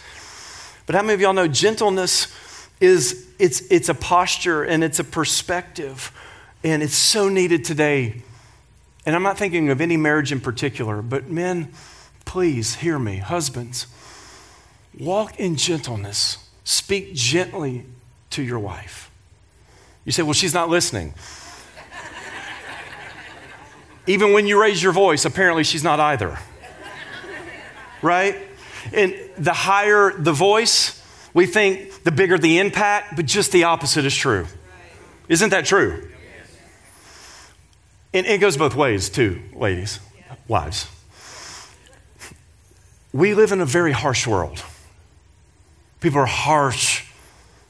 [0.89, 2.36] But how many of y'all know gentleness
[2.82, 6.12] is it's, it's a posture and it's a perspective,
[6.63, 8.23] and it's so needed today.
[9.06, 11.71] And I'm not thinking of any marriage in particular, but men,
[12.25, 13.17] please hear me.
[13.17, 13.86] Husbands,
[14.99, 17.86] walk in gentleness, speak gently
[18.32, 19.12] to your wife.
[20.06, 21.13] You say, well, she's not listening.
[24.08, 26.39] Even when you raise your voice, apparently she's not either.
[28.02, 28.38] Right?
[28.91, 31.02] And the higher the voice,
[31.34, 34.45] we think the bigger the impact, but just the opposite is true.
[35.28, 36.10] Isn't that true?
[38.13, 39.99] And it goes both ways, too, ladies,
[40.47, 40.88] wives.
[43.13, 44.63] We live in a very harsh world.
[45.99, 47.06] People are harsh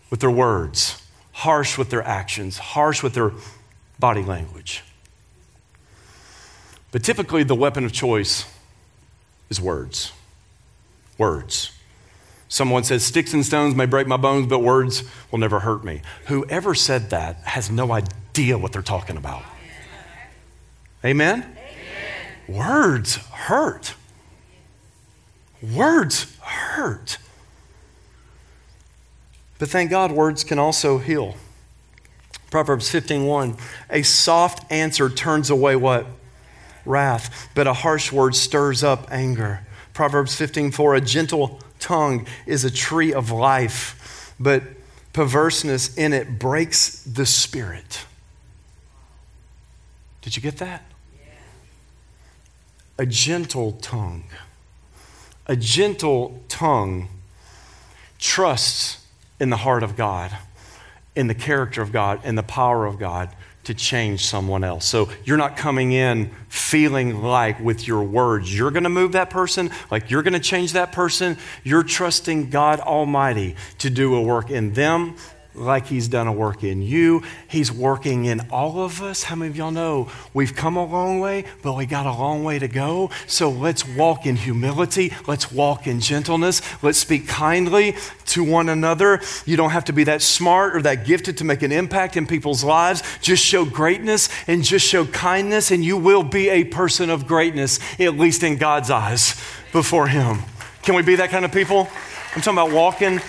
[0.09, 1.01] with their words,
[1.33, 3.31] harsh with their actions, harsh with their
[3.99, 4.83] body language.
[6.91, 8.45] But typically, the weapon of choice
[9.49, 10.11] is words.
[11.19, 11.77] Words.
[12.47, 16.01] Someone says, Sticks and stones may break my bones, but words will never hurt me.
[16.25, 19.43] Whoever said that has no idea what they're talking about.
[21.05, 21.55] Amen?
[22.47, 22.57] Amen.
[22.57, 23.93] Words hurt.
[25.61, 27.17] Words hurt.
[29.59, 31.35] But thank God, words can also heal.
[32.49, 36.07] Proverbs 15:1 A soft answer turns away what?
[36.85, 39.65] Wrath, but a harsh word stirs up anger.
[39.99, 44.63] Proverbs 15:4 A gentle tongue is a tree of life, but
[45.11, 48.05] perverseness in it breaks the spirit.
[50.21, 50.85] Did you get that?
[52.97, 54.23] A gentle tongue.
[55.47, 57.09] A gentle tongue
[58.19, 59.05] trusts
[59.37, 60.31] in the heart of God,
[61.13, 63.35] in the character of God, in the power of God
[63.69, 64.83] to change someone else.
[64.83, 69.29] So you're not coming in feeling like with your words you're going to move that
[69.29, 71.37] person, like you're going to change that person.
[71.63, 75.17] You're trusting God Almighty to do a work in them
[75.59, 77.23] like He's done a work in you.
[77.47, 79.23] He's working in all of us.
[79.23, 82.43] How many of y'all know we've come a long way, but we got a long
[82.43, 83.11] way to go?
[83.27, 85.13] So let's walk in humility.
[85.27, 86.61] Let's walk in gentleness.
[86.81, 87.95] Let's speak kindly
[88.27, 89.21] to one another.
[89.45, 92.25] You don't have to be that smart or that gifted to make an impact in
[92.25, 93.03] people's lives.
[93.21, 97.79] Just show greatness and just show kindness, and you will be a person of greatness,
[97.99, 99.35] at least in God's eyes,
[99.71, 100.39] before Him.
[100.81, 101.89] Can we be that kind of people?
[102.35, 103.19] I'm talking about walking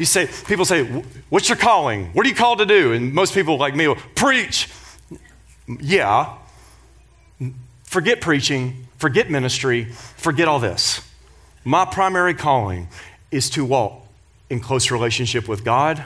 [0.00, 0.84] you say, people say,
[1.28, 2.06] What's your calling?
[2.14, 2.92] What are you called to do?
[2.92, 4.68] And most people like me will preach.
[5.80, 6.36] Yeah.
[7.84, 11.06] Forget preaching, forget ministry, forget all this.
[11.64, 12.88] My primary calling
[13.30, 14.06] is to walk
[14.48, 16.04] in close relationship with God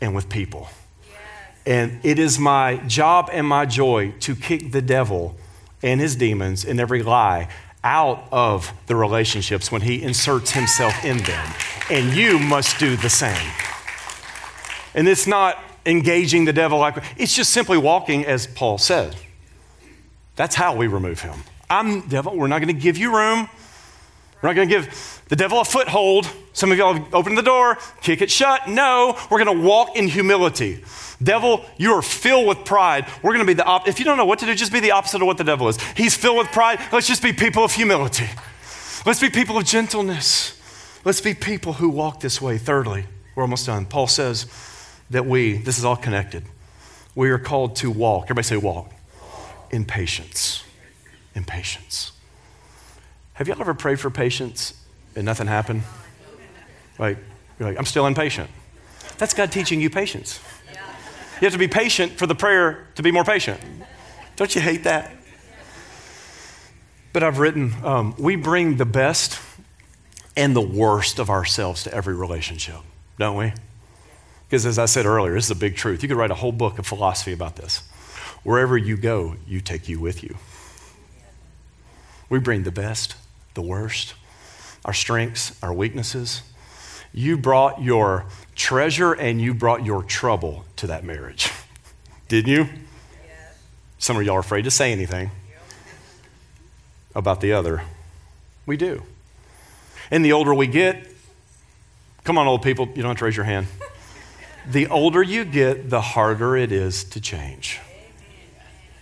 [0.00, 0.68] and with people.
[1.08, 1.18] Yes.
[1.66, 5.36] And it is my job and my joy to kick the devil
[5.82, 7.48] and his demons and every lie
[7.86, 11.54] out of the relationships when he inserts himself in them.
[11.88, 13.52] And you must do the same.
[14.92, 19.14] And it's not engaging the devil like it's just simply walking as Paul said.
[20.34, 21.38] That's how we remove him.
[21.70, 23.48] I'm devil, we're not going to give you room.
[24.42, 26.28] We're not going to give the devil a foothold.
[26.52, 28.68] Some of y'all open the door, kick it shut.
[28.68, 30.82] No, we're going to walk in humility.
[31.22, 33.06] Devil, you are filled with pride.
[33.22, 34.80] We're going to be the op- if you don't know what to do, just be
[34.80, 35.80] the opposite of what the devil is.
[35.96, 36.80] He's filled with pride.
[36.92, 38.28] Let's just be people of humility.
[39.06, 40.60] Let's be people of gentleness.
[41.04, 42.58] Let's be people who walk this way.
[42.58, 43.86] Thirdly, we're almost done.
[43.86, 44.46] Paul says
[45.10, 46.44] that we, this is all connected.
[47.14, 48.24] We are called to walk.
[48.24, 48.92] Everybody say walk.
[49.70, 50.64] In patience.
[51.34, 52.12] In patience.
[53.34, 54.74] Have y'all ever prayed for patience
[55.14, 55.82] and nothing happened?
[56.98, 57.18] Like,
[57.58, 58.50] you're like, I'm still impatient.
[59.18, 60.40] That's God teaching you patience.
[61.40, 63.60] You have to be patient for the prayer to be more patient.
[64.36, 65.12] Don't you hate that?
[67.12, 69.40] But I've written, um, we bring the best
[70.36, 72.76] and the worst of ourselves to every relationship,
[73.18, 73.52] don't we?
[74.48, 76.02] Because as I said earlier, this is a big truth.
[76.02, 77.82] You could write a whole book of philosophy about this.
[78.42, 80.36] Wherever you go, you take you with you.
[82.28, 83.16] We bring the best,
[83.54, 84.14] the worst,
[84.84, 86.42] our strengths, our weaknesses.
[87.12, 91.52] You brought your treasure and you brought your trouble to that marriage.
[92.28, 92.64] Didn't you?
[92.64, 93.58] Yes.
[93.98, 95.30] Some of y'all are afraid to say anything
[97.14, 97.82] about the other.
[98.66, 99.02] We do.
[100.10, 101.08] And the older we get,
[102.24, 103.66] come on, old people, you don't have to raise your hand.
[104.68, 107.78] The older you get, the harder it is to change.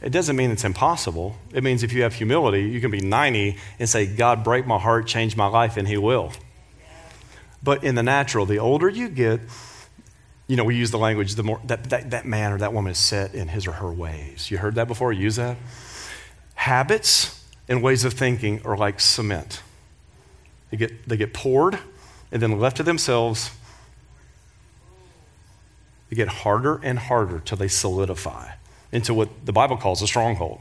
[0.02, 1.36] It doesn't mean it's impossible.
[1.54, 4.78] It means if you have humility, you can be 90 and say, God, break my
[4.78, 6.32] heart, change my life, and He will.
[7.64, 9.40] But in the natural, the older you get,
[10.46, 12.92] you know, we use the language, the more that, that, that man or that woman
[12.92, 14.50] is set in his or her ways.
[14.50, 15.12] You heard that before?
[15.12, 15.56] Use that?
[16.54, 19.62] Habits and ways of thinking are like cement.
[20.70, 21.78] They get, they get poured
[22.30, 23.50] and then left to themselves,
[26.10, 28.52] They get harder and harder till they solidify
[28.92, 30.60] into what the Bible calls a stronghold.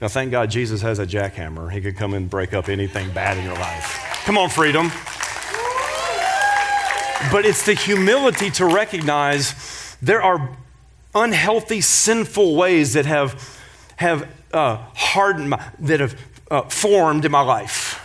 [0.00, 1.72] Now, thank God Jesus has a jackhammer.
[1.72, 4.22] He could come and break up anything bad in your life.
[4.26, 4.90] Come on, freedom.
[7.32, 10.56] But it's the humility to recognize there are
[11.14, 13.60] unhealthy, sinful ways that have,
[13.96, 18.02] have uh, hardened, my, that have uh, formed in my life.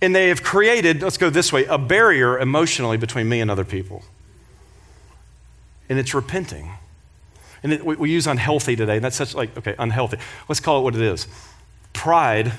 [0.00, 3.64] And they have created, let's go this way, a barrier emotionally between me and other
[3.64, 4.02] people.
[5.88, 6.70] And it's repenting.
[7.62, 10.16] And it, we, we, use unhealthy today, and that's such like, okay, unhealthy.
[10.48, 11.28] Let's call it what it is.
[11.92, 12.52] Pride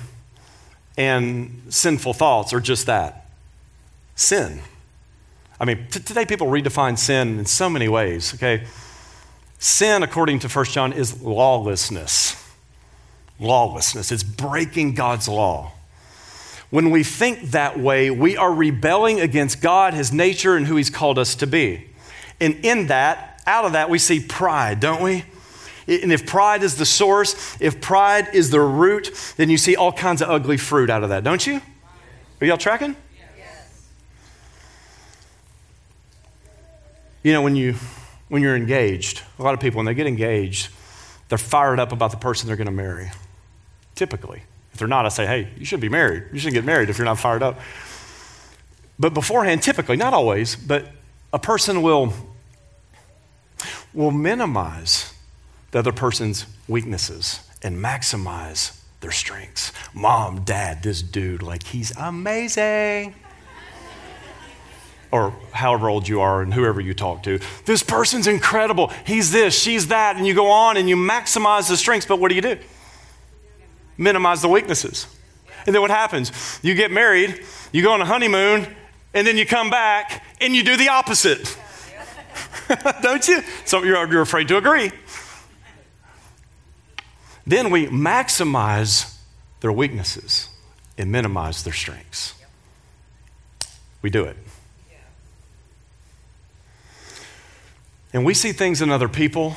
[0.97, 3.23] and sinful thoughts are just that
[4.15, 4.61] sin.
[5.63, 8.65] I mean, t- today people redefine sin in so many ways, okay?
[9.59, 12.35] Sin, according to 1 John, is lawlessness.
[13.39, 14.11] Lawlessness.
[14.11, 15.71] It's breaking God's law.
[16.69, 20.89] When we think that way, we are rebelling against God, His nature, and who He's
[20.89, 21.87] called us to be.
[22.41, 25.23] And in that, out of that, we see pride, don't we?
[25.87, 29.93] And if pride is the source, if pride is the root, then you see all
[29.93, 31.61] kinds of ugly fruit out of that, don't you?
[32.41, 32.97] Are y'all tracking?
[37.23, 37.75] You know, when, you,
[38.27, 40.69] when you're engaged, a lot of people, when they get engaged,
[41.29, 43.11] they're fired up about the person they're going to marry.
[43.95, 44.43] Typically.
[44.73, 46.23] If they're not, I say, hey, you should be married.
[46.33, 47.59] You shouldn't get married if you're not fired up.
[48.99, 50.87] But beforehand, typically, not always, but
[51.31, 52.13] a person will,
[53.93, 55.13] will minimize
[55.71, 59.71] the other person's weaknesses and maximize their strengths.
[59.93, 63.15] Mom, dad, this dude, like he's amazing.
[65.13, 67.39] Or however old you are and whoever you talk to.
[67.65, 68.91] This person's incredible.
[69.05, 70.17] He's this, she's that.
[70.17, 72.57] And you go on and you maximize the strengths, but what do you do?
[73.97, 75.07] minimize the weaknesses.
[75.65, 76.59] And then what happens?
[76.61, 78.67] You get married, you go on a honeymoon,
[79.13, 81.57] and then you come back and you do the opposite.
[83.01, 83.41] Don't you?
[83.65, 84.91] So you're, you're afraid to agree.
[87.45, 89.17] Then we maximize
[89.61, 90.49] their weaknesses
[90.97, 92.33] and minimize their strengths.
[94.01, 94.37] We do it.
[98.13, 99.55] And we see things in other people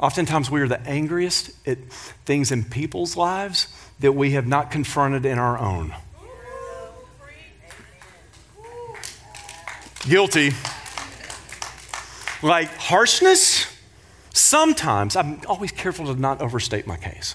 [0.00, 1.78] Oftentimes, we are the angriest at
[2.24, 3.66] things in people's lives
[3.98, 5.92] that we have not confronted in our own.
[10.08, 10.52] Guilty.
[12.42, 13.66] Like harshness,
[14.32, 17.34] sometimes, I'm always careful to not overstate my case.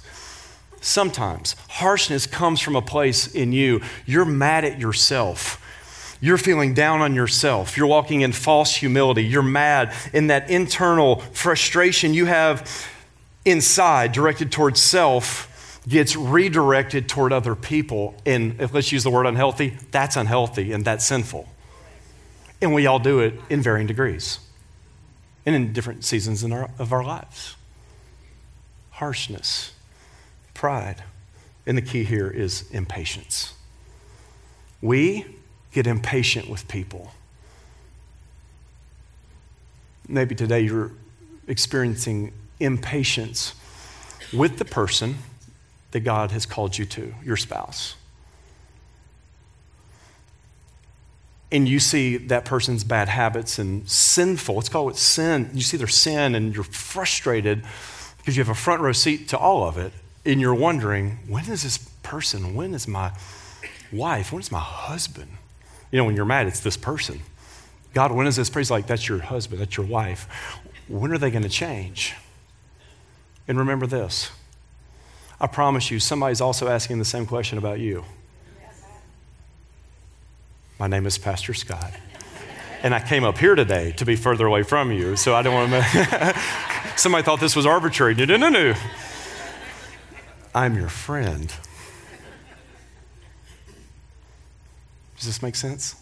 [0.80, 3.82] Sometimes harshness comes from a place in you.
[4.06, 5.60] You're mad at yourself
[6.24, 7.76] you're feeling down on yourself.
[7.76, 9.26] You're walking in false humility.
[9.26, 12.88] You're mad in that internal frustration you have
[13.44, 18.16] inside, directed towards self, gets redirected toward other people.
[18.26, 21.50] And if, let's use the word unhealthy, that's unhealthy and that's sinful.
[22.62, 24.40] And we all do it in varying degrees
[25.46, 27.58] and in different seasons in our, of our lives.
[28.92, 29.74] Harshness,
[30.54, 31.04] pride,
[31.66, 33.56] and the key here is impatience.
[34.82, 35.26] We
[35.74, 37.12] get impatient with people.
[40.08, 40.92] Maybe today you're
[41.48, 43.56] experiencing impatience
[44.32, 45.18] with the person
[45.92, 47.96] that God has called you to, your spouse.
[51.52, 55.52] And you see that person's bad habits and sinful, let's call it sin.
[55.54, 57.64] You see their sin and you're frustrated
[58.18, 59.94] because you have a front row seat to all of it.
[60.26, 63.12] And you're wondering, when is this person, when is my
[63.92, 65.30] wife, when is my husband
[65.94, 67.22] you know, when you're mad, it's this person.
[67.94, 70.28] God, when is this praise like that's your husband, that's your wife?
[70.88, 72.16] When are they going to change?
[73.48, 74.32] And remember this
[75.40, 78.06] I promise you, somebody's also asking the same question about you.
[80.80, 81.94] My name is Pastor Scott.
[82.82, 85.54] And I came up here today to be further away from you, so I don't
[85.54, 86.34] want to.
[86.98, 88.16] Somebody thought this was arbitrary.
[88.16, 88.74] No, no, no, no.
[90.56, 91.54] I'm your friend.
[95.24, 95.96] Does this make sense?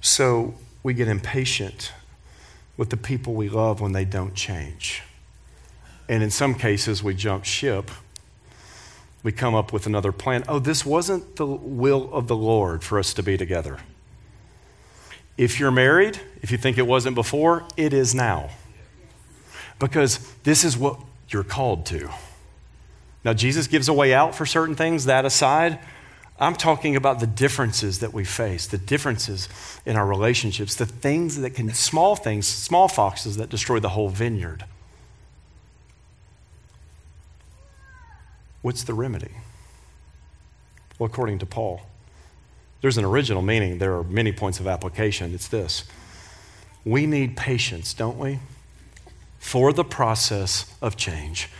[0.00, 1.92] So we get impatient
[2.76, 5.02] with the people we love when they don't change.
[6.08, 7.90] And in some cases, we jump ship.
[9.24, 10.44] We come up with another plan.
[10.46, 13.78] Oh, this wasn't the will of the Lord for us to be together.
[15.36, 18.50] If you're married, if you think it wasn't before, it is now.
[19.80, 21.00] Because this is what
[21.30, 22.08] you're called to.
[23.24, 25.80] Now, Jesus gives a way out for certain things, that aside,
[26.38, 29.48] I'm talking about the differences that we face, the differences
[29.86, 34.10] in our relationships, the things that can, small things, small foxes that destroy the whole
[34.10, 34.64] vineyard.
[38.60, 39.30] What's the remedy?
[40.98, 41.82] Well, according to Paul,
[42.80, 43.78] there's an original meaning.
[43.78, 45.32] There are many points of application.
[45.32, 45.84] It's this
[46.84, 48.38] we need patience, don't we?
[49.40, 51.50] For the process of change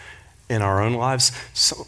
[0.48, 1.32] in our own lives.
[1.52, 1.86] So,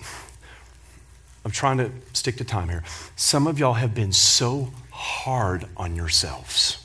[1.49, 2.84] I'm trying to stick to time here.
[3.16, 6.84] Some of y'all have been so hard on yourselves,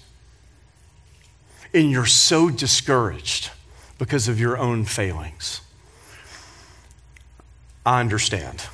[1.73, 3.51] and you're so discouraged
[3.97, 5.59] because of your own failings.
[7.85, 8.67] I understand.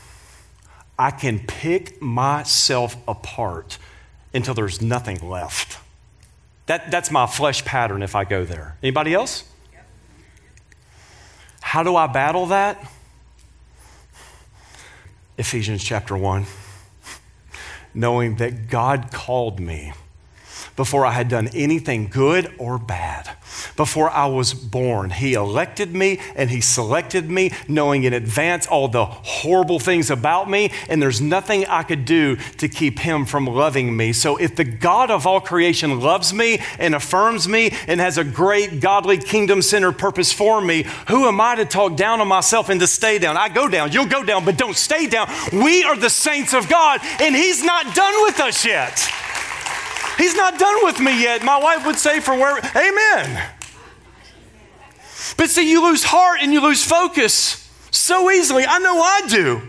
[1.00, 3.80] I can pick myself apart
[4.32, 5.80] until there's nothing left.
[6.68, 8.78] That, that's my flesh pattern if I go there.
[8.84, 9.44] Anybody else?
[11.62, 12.80] How do I battle that?
[15.40, 16.46] Ephesians chapter 1.
[17.94, 19.94] Knowing that God called me
[20.76, 23.38] before I had done anything good or bad.
[23.80, 28.90] Before I was born, He elected me and He selected me, knowing in advance all
[28.90, 33.46] the horrible things about me, and there's nothing I could do to keep Him from
[33.46, 34.12] loving me.
[34.12, 38.26] So, if the God of all creation loves me and affirms me and has a
[38.26, 42.68] great, godly, kingdom centered purpose for me, who am I to talk down on myself
[42.68, 43.38] and to stay down?
[43.38, 45.30] I go down, you'll go down, but don't stay down.
[45.54, 49.00] We are the saints of God, and He's not done with us yet.
[50.18, 51.46] He's not done with me yet.
[51.46, 53.52] My wife would say, for where, amen.
[55.40, 58.66] But see, you lose heart and you lose focus so easily.
[58.68, 59.62] I know I do.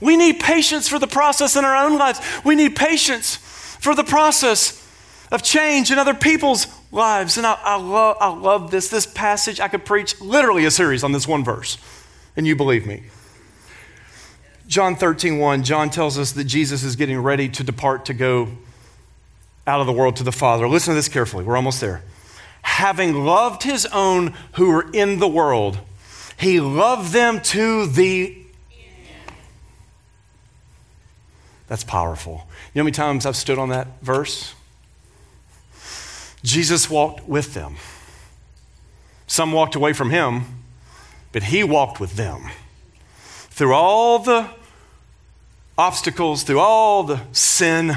[0.00, 2.20] We need patience for the process in our own lives.
[2.44, 4.88] We need patience for the process
[5.32, 7.36] of change in other people's lives.
[7.36, 8.88] And I, I, love, I love this.
[8.88, 11.78] This passage, I could preach literally a series on this one verse,
[12.36, 13.02] and you believe me.
[14.68, 18.50] John 13, 1, John tells us that Jesus is getting ready to depart to go
[19.66, 20.68] out of the world to the Father.
[20.68, 21.42] Listen to this carefully.
[21.42, 22.04] We're almost there.
[22.66, 25.78] Having loved his own who were in the world,
[26.36, 28.36] he loved them to the
[31.68, 32.46] That's powerful.
[32.74, 34.54] You know how many times I've stood on that verse?
[36.44, 37.76] Jesus walked with them.
[39.26, 40.44] Some walked away from him,
[41.32, 42.50] but he walked with them.
[43.50, 44.48] Through all the
[45.76, 47.94] obstacles, through all the sin,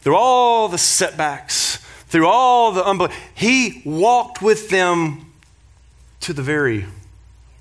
[0.00, 5.32] through all the setbacks, through all the unbelief, he walked with them
[6.20, 6.86] to the very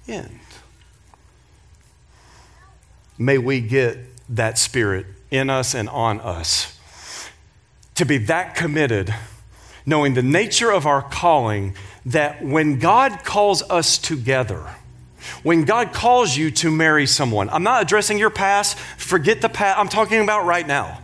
[0.07, 0.39] end.
[3.17, 3.97] May we get
[4.29, 6.75] that spirit in us and on us
[7.95, 9.13] to be that committed,
[9.85, 11.75] knowing the nature of our calling,
[12.05, 14.75] that when God calls us together,
[15.43, 19.79] when God calls you to marry someone, I'm not addressing your past, forget the past,
[19.79, 20.99] I'm talking about right now.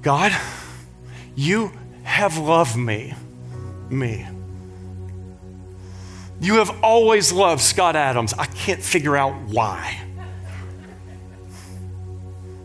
[0.00, 0.32] God,
[1.40, 1.72] you
[2.02, 3.14] have loved me.
[3.88, 4.28] Me.
[6.38, 8.34] You have always loved Scott Adams.
[8.34, 10.02] I can't figure out why.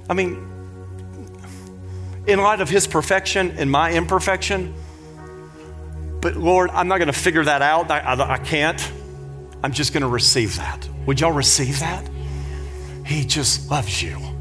[0.09, 0.45] I mean,
[2.27, 4.73] in light of his perfection and my imperfection,
[6.19, 7.89] but Lord, I'm not going to figure that out.
[7.89, 8.91] I, I, I can't.
[9.63, 10.85] I'm just going to receive that.
[11.05, 12.05] Would y'all receive that?
[13.05, 14.34] He just loves you.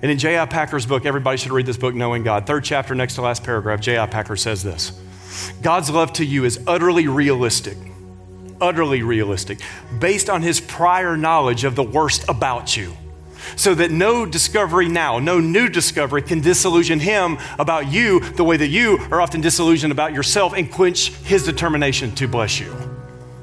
[0.00, 0.46] And in J.I.
[0.46, 2.46] Packer's book, everybody should read this book, Knowing God.
[2.46, 4.06] Third chapter, next to last paragraph, J.I.
[4.06, 4.92] Packer says this
[5.60, 7.76] God's love to you is utterly realistic,
[8.60, 9.60] utterly realistic,
[9.98, 12.96] based on his prior knowledge of the worst about you.
[13.56, 18.56] So that no discovery now, no new discovery can disillusion him about you the way
[18.56, 22.87] that you are often disillusioned about yourself and quench his determination to bless you.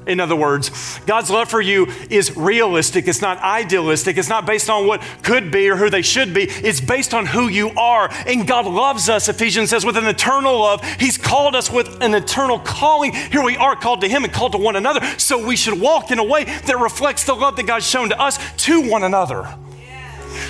[0.06, 3.08] In other words, God's love for you is realistic.
[3.08, 4.16] It's not idealistic.
[4.16, 6.44] It's not based on what could be or who they should be.
[6.44, 8.08] It's based on who you are.
[8.26, 10.84] And God loves us, Ephesians says, with an eternal love.
[11.00, 13.12] He's called us with an eternal calling.
[13.12, 15.04] Here we are called to Him and called to one another.
[15.18, 18.20] So we should walk in a way that reflects the love that God's shown to
[18.20, 19.56] us to one another.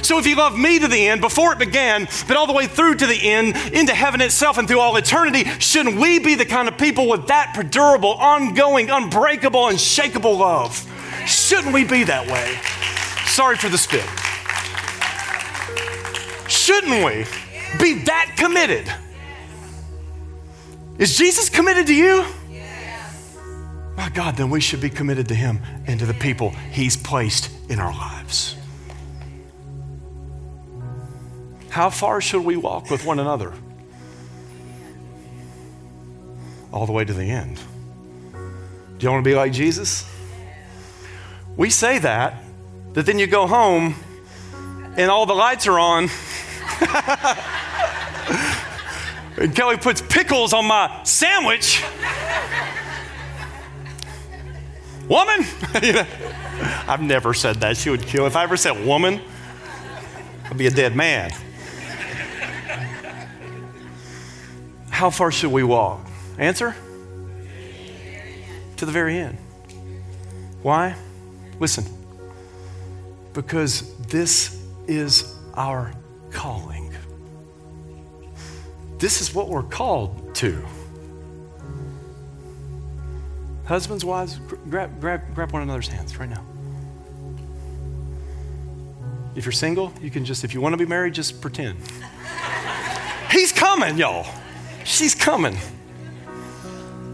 [0.07, 2.69] So if he loved me to the end before it began, but all the way
[2.69, 6.45] through to the end, into heaven itself and through all eternity, shouldn't we be the
[6.45, 10.89] kind of people with that perdurable, ongoing, unbreakable, unshakable love?
[11.27, 12.57] Shouldn't we be that way?
[13.29, 14.05] Sorry for the spit.
[16.49, 17.27] Shouldn't we
[17.81, 18.89] be that committed?
[20.99, 22.25] Is Jesus committed to you?
[23.97, 27.51] My God, then we should be committed to Him and to the people He's placed
[27.69, 28.57] in our lives.
[31.77, 33.53] How far should we walk with one another?
[36.72, 37.61] All the way to the end.
[38.33, 40.11] Do you want to be like Jesus?
[41.55, 42.43] We say that,
[42.95, 43.95] but then you go home
[44.97, 46.05] and all the lights are on.
[49.37, 51.85] and Kelly puts pickles on my sandwich.
[55.11, 55.45] Woman?
[56.89, 57.77] I've never said that.
[57.77, 58.27] She would kill.
[58.27, 59.20] If I ever said woman,
[60.47, 61.33] I'd be a dead man.
[64.97, 66.01] How far should we walk?
[66.38, 66.74] Answer?
[68.78, 69.36] To the very end.
[70.62, 70.97] Why?
[71.61, 71.84] Listen.
[73.34, 75.92] Because this is our
[76.30, 76.94] calling.
[78.97, 80.64] This is what we're called to.
[83.66, 84.40] Husbands, wives,
[84.70, 86.42] grab, grab, grab one another's hands right now.
[89.34, 91.80] If you're single, you can just, if you want to be married, just pretend.
[93.30, 94.26] He's coming, y'all.
[94.87, 95.59] She's coming.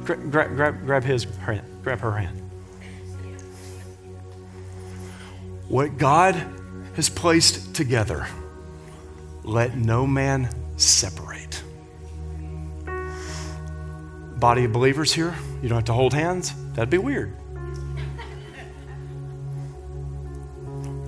[0.04, 2.38] Grab, grab, grab, grab his hand, grab her hand.
[5.68, 6.34] What God
[6.96, 8.26] has placed together,
[9.42, 11.62] let no man separate.
[14.36, 16.52] Body of believers here, you don't have to hold hands.
[16.74, 17.30] That'd be weird.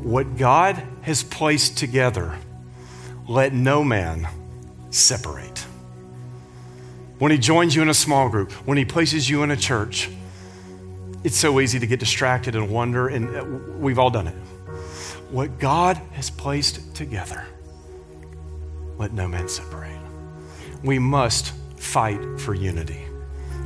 [0.02, 2.38] What God has placed together,
[3.28, 4.26] let no man
[4.88, 5.66] separate.
[7.18, 10.10] When He joins you in a small group, when He places you in a church,
[11.22, 13.44] it's so easy to get distracted and wonder, and uh,
[13.78, 14.34] we've all done it.
[15.30, 17.46] What God has placed together,
[18.98, 19.98] let no man separate.
[20.82, 23.00] We must fight for unity.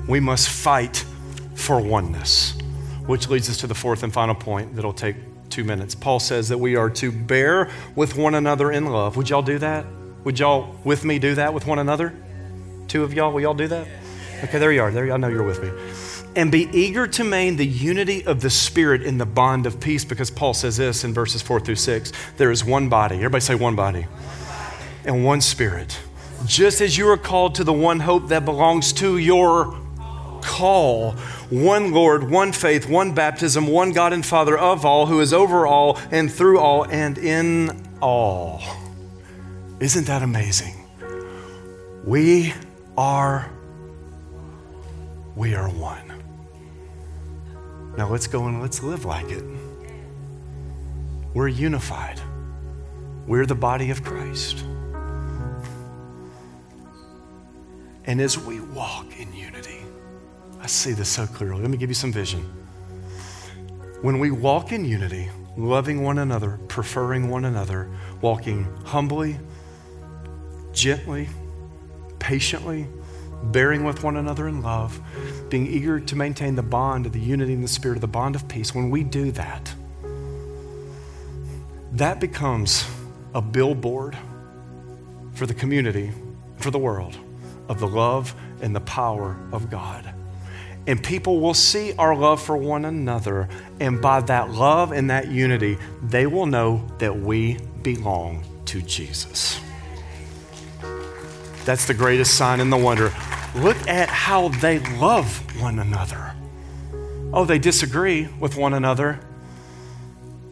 [0.07, 1.05] We must fight
[1.55, 2.55] for oneness,
[3.07, 5.17] which leads us to the fourth and final point that'll take
[5.51, 5.95] two minutes.
[5.95, 9.17] Paul says that we are to bear with one another in love.
[9.17, 9.85] Would y'all do that?
[10.25, 12.15] Would y'all with me do that with one another?
[12.89, 13.87] Two of y'all, will y'all do that?
[14.45, 14.91] Okay, there you are.
[14.91, 15.71] There I know you're with me.
[16.35, 20.05] And be eager to maintain the unity of the Spirit in the bond of peace,
[20.05, 23.17] because Paul says this in verses four through six there is one body.
[23.17, 24.07] Everybody say one body.
[25.05, 25.99] And one Spirit.
[26.47, 29.77] Just as you are called to the one hope that belongs to your
[30.41, 31.13] call
[31.51, 35.67] one Lord, one faith, one baptism, one God and Father of all, who is over
[35.67, 38.63] all and through all and in all.
[39.81, 40.75] Isn't that amazing?
[42.05, 42.55] We
[42.99, 43.49] are
[45.37, 46.21] we are one.
[47.97, 49.45] Now let's go and let's live like it.
[51.33, 52.21] We're unified.
[53.29, 54.65] We're the body of Christ.
[58.07, 59.79] And as we walk in unity,
[60.61, 61.63] I see this so clearly.
[61.63, 62.41] Let me give you some vision.
[64.03, 67.89] When we walk in unity, loving one another, preferring one another,
[68.23, 69.39] walking humbly,
[70.73, 71.29] gently,
[72.29, 72.87] patiently,
[73.45, 75.01] bearing with one another in love,
[75.49, 78.37] being eager to maintain the bond of the unity in the spirit of the bond
[78.37, 79.73] of peace, when we do that,
[81.93, 82.87] that becomes
[83.35, 84.15] a billboard
[85.33, 86.13] for the community,
[86.59, 87.17] for the world,
[87.67, 90.13] of the love and the power of God.
[90.87, 93.49] And people will see our love for one another.
[93.81, 99.59] And by that love and that unity, they will know that we belong to Jesus.
[101.65, 103.13] That's the greatest sign and the wonder.
[103.55, 106.35] Look at how they love one another.
[107.33, 109.21] Oh, they disagree with one another,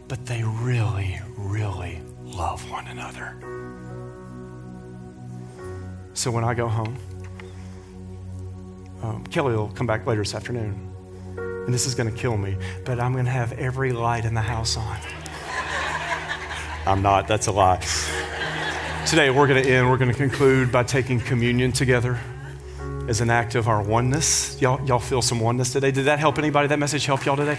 [0.07, 3.35] but they really, really love one another.
[6.13, 6.97] So when I go home,
[9.03, 10.83] um, Kelly will come back later this afternoon.
[11.37, 14.33] And this is going to kill me, but I'm going to have every light in
[14.33, 14.97] the house on.
[16.85, 17.83] I'm not, that's a lie.
[19.07, 22.19] Today, we're going to end, we're going to conclude by taking communion together
[23.07, 24.61] as an act of our oneness.
[24.61, 25.91] Y'all, y'all feel some oneness today?
[25.91, 26.67] Did that help anybody?
[26.67, 27.57] That message help y'all today?